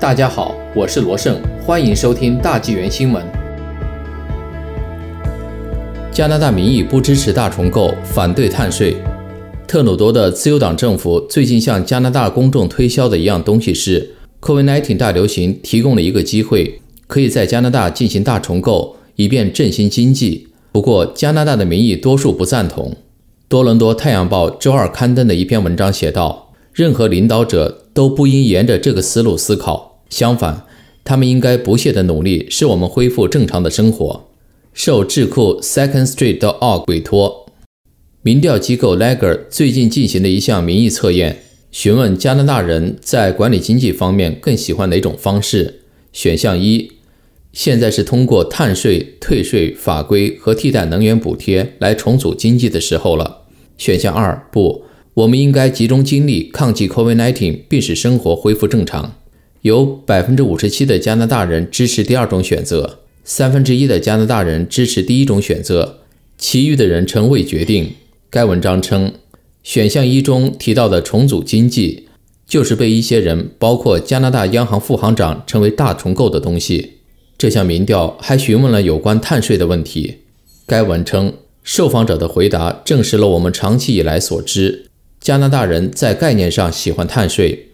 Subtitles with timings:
[0.00, 3.20] 大家好，我是罗胜，欢迎收听大纪元新闻。
[6.12, 8.96] 加拿大民意不支持大重构，反对碳税。
[9.66, 20.46] 特鲁多的自由党政府最近向加拿大公众推销的一样东西是，COVID-19 大流行提供了一个机会，可以在加拿大进行大重构，以便振兴经济。
[20.70, 22.96] 不过，加拿大的民意多数不赞同。
[23.48, 30.64] 多伦多太阳报周二刊登的一篇文章写道：“任何领导者都不应沿着这个思路思考。”相反，
[31.04, 34.28] 他们应该不懈地努力，使我们恢复正常的生活。
[34.72, 37.46] 受智库 Second Street 的 org 委托，
[38.22, 45.80] 民调机构 Lager 最近进行的一项民意测验，询问加拿大人在管理经济方面更喜欢哪种方式。
[46.12, 46.92] 选项一：
[47.52, 53.42] 现在是通过碳税、退税、法规和替代能源补贴来重组经济的时候了。
[53.76, 59.14] 选项二：不，我们应该集中精力抗击 COVID-19，并使生活恢复正常。
[59.62, 65.98] 有百分之五十七的加拿大人支持第二种选择，三分之一的加拿大人支持第一种选择，
[66.36, 67.92] 其余的人称未决定。
[68.30, 69.12] 该文章称，
[69.62, 72.06] 选项一中提到的重组经济，
[72.46, 76.92] 就是被一些人，包括加拿大央行副行长，称为大重构的东西。
[77.36, 80.18] 这项民调还询问了有关碳税的问题。
[80.66, 81.32] 该文称，
[81.62, 84.86] 受访者的回答证实了我们长期以来所知：
[85.20, 87.67] 加拿大人在概念上喜欢碳税。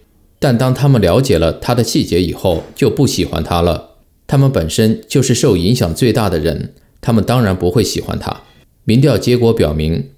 [0.45, 3.93] 但当他们了解了他的细节以后，就不喜欢他了。
[4.27, 8.43] 他们本身就是受影响最大的人，他们当然不会喜欢他。
[8.85, 10.11] 民调结果表明，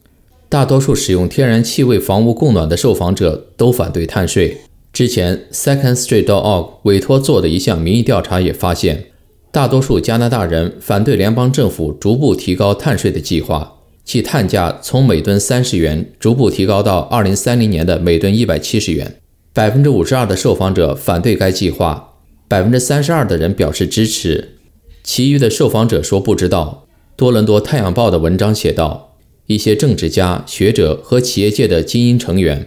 [0.49, 4.63] 大多数使用天然气为房屋供暖的受访者都反对碳税。
[4.93, 9.05] 之前，Second Street org 委托做的一项民意调查也发现，
[9.53, 19.21] 大多数加拿大人反对联邦政府逐步提高碳税的计划，即碳价从每吨三十元逐步提高到二零三零年的每吨一百七十元。
[19.57, 22.13] 百分之五十二的受访者反对该计划，
[22.47, 24.57] 百分之三十二的人表示支持，
[25.03, 26.87] 其余的受访者说不知道。
[27.17, 29.15] 多伦多太阳报的文章写道：
[29.47, 32.67] 一些政治家、学者和企业界的精英成员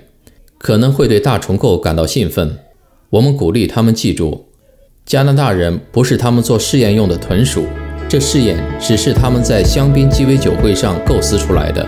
[0.58, 2.58] 可能会对大重构感到兴奋。
[3.12, 4.48] 我们鼓励他们记住，
[5.06, 7.66] 加拿大人不是他们做试验用的豚鼠，
[8.10, 11.88] 这试验只是他们在香槟鸡尾酒会上构思出来的。